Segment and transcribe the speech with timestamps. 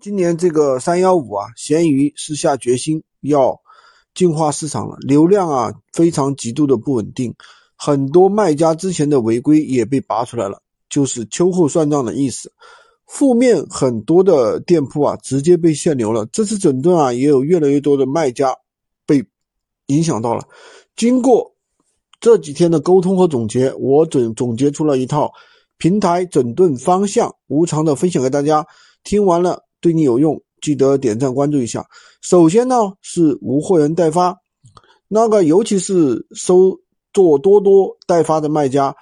[0.00, 3.60] 今年这个三幺五啊，闲鱼是下决心要
[4.14, 7.34] 净化市场了，流量啊非常极度的不稳定，
[7.74, 12.52] 很多卖家之前的违规也被拔出来了，就是秋后算账的意思。
[13.08, 18.54] 负面很多的店铺啊直接被限流了，这次整顿啊也有越来越多的卖家
[19.04, 19.24] 被
[19.86, 20.46] 影响到了。
[20.94, 21.56] 经过
[22.20, 25.32] 这几天的沟通和总结，我总总结出了一套
[25.76, 28.64] 平台整顿方向，无偿的分享给大家。
[29.02, 29.64] 听完了。
[29.80, 31.86] 对你有用，记得点赞关注一下。
[32.20, 34.36] 首先呢是无货源代发，
[35.06, 36.76] 那个尤其是收
[37.12, 38.94] 做多多代发的卖家，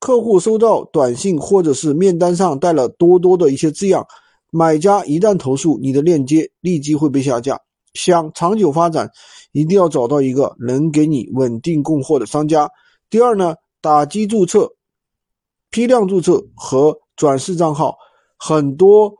[0.00, 4.06] 客户收到短信或者是面单上带了多多的一些字样，
[4.50, 7.60] 买家一旦投诉，你的链接立即会被下架。
[7.92, 9.10] 想长久发展，
[9.52, 12.68] 一定要找到一个能给你稳定供货的商家。
[13.10, 14.72] 第二呢，打击注册、
[15.70, 17.94] 批量注册和转世账号，
[18.38, 19.14] 很多。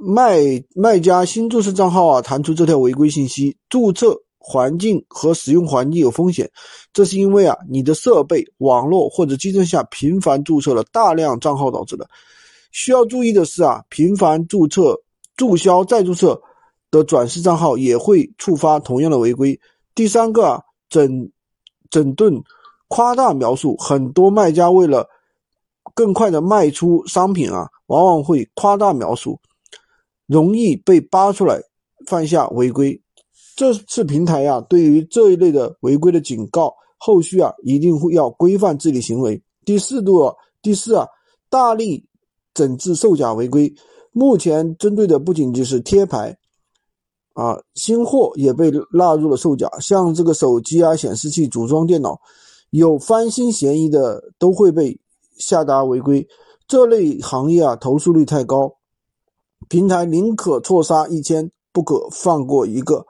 [0.00, 0.40] 卖
[0.74, 6.50] 卖家新注册账号啊，弹出这条违规信息，注册环境和使用环境有风险。
[6.92, 12.08] 这是因为啊，你的设备、网络或者机身下频繁注册了大量账号导致的。
[12.72, 14.98] 需要注意的是啊，频繁注册、
[15.36, 16.40] 注销再注册
[16.90, 19.60] 的转世账号也会触发同样的违规。
[19.94, 21.30] 第三个啊，整
[21.90, 22.42] 整顿
[22.88, 25.06] 夸大描述，很多卖家为了
[25.94, 29.38] 更快的卖出商品啊，往往会夸大描述。
[30.30, 31.60] 容易被扒出来，
[32.06, 33.02] 犯下违规。
[33.56, 39.42] 这次平台呀，对于这一类的违规的警告，后续啊一定会要规范治理行为。
[39.64, 41.04] 第四度，第四啊，
[41.50, 42.06] 大力
[42.54, 43.74] 整治售假违规。
[44.12, 46.38] 目前针对的不仅仅是贴牌，
[47.34, 49.68] 啊，新货也被纳入了售假。
[49.80, 52.16] 像这个手机啊、显示器、组装电脑
[52.70, 54.96] 有翻新嫌疑的，都会被
[55.38, 56.24] 下达违规。
[56.68, 58.72] 这类行业啊，投诉率太高。
[59.68, 63.06] 平台宁可错杀一千，不可放过一个。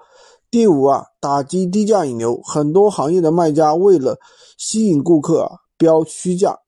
[0.51, 4.19] 第五啊，打击低价引流，很多行业的卖家为了
[4.59, 6.59] 吸引顾客啊，标虚价，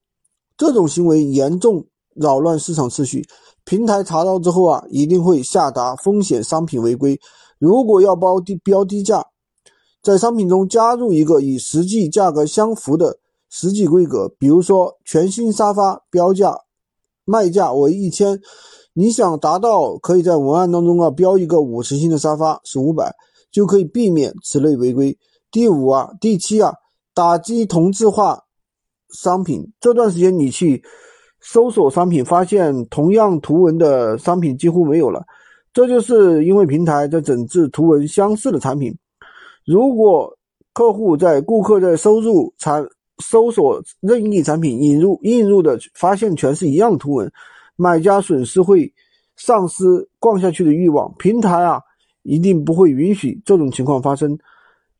[0.56, 1.84] 这种行为严重
[2.14, 3.26] 扰乱市场秩序。
[3.64, 7.20] 平台查到之后啊，一定会下达风险商品违规。
[7.58, 9.26] 如果要包低标低价，
[10.00, 13.18] 在商品中加入一个与实际价格相符的
[13.50, 16.60] 实际规格，比如说全新沙发标价
[17.24, 18.40] 卖价为一千。
[18.94, 23.10] 你想达到可以在文案当中啊标一个五十星的沙发是五百，
[23.50, 25.16] 就可以避免此类违规。
[25.50, 26.74] 第五啊，第七啊，
[27.14, 28.38] 打击同质化
[29.14, 29.66] 商品。
[29.80, 30.82] 这段时间你去
[31.40, 35.24] 搜索商品，发现同样图文的商品几乎没有了，
[35.72, 38.94] 这就是因为平台在整治图文相似的产品。
[39.64, 40.36] 如果
[40.74, 42.84] 客户在顾客在收入产
[43.22, 47.32] 搜索任意产品引入引入的发现全是一样图文。
[47.82, 48.90] 买家损失会
[49.36, 51.80] 丧失逛下去的欲望，平台啊
[52.22, 54.38] 一定不会允许这种情况发生。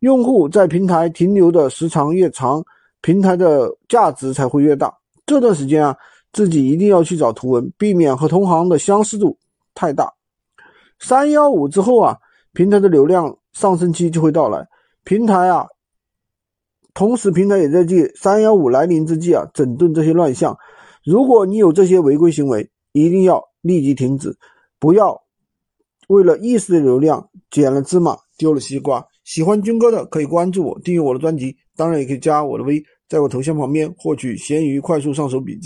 [0.00, 2.60] 用户在平台停留的时长越长，
[3.00, 4.92] 平台的价值才会越大。
[5.24, 5.96] 这段时间啊，
[6.32, 9.38] 自己一定要去找图文，避免和同行的相似度
[9.76, 10.12] 太大。
[10.98, 12.18] 三幺五之后啊，
[12.52, 14.66] 平台的流量上升期就会到来。
[15.04, 15.68] 平台啊，
[16.94, 20.58] 同时平台也在借三幺五来临之际啊，整顿这些乱象。
[21.04, 24.36] 如果你有这些违规行为，一定要立即停止，
[24.78, 25.20] 不要
[26.08, 29.04] 为了一时的流量捡了芝麻丢了西瓜。
[29.24, 35.60] 喜欢军哥的可以关注我，订阅我的专辑，当然也可以加我的微，在我头像旁边获取闲鱼快速上手笔记。